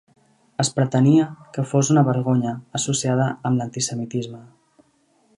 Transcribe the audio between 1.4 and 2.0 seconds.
que fos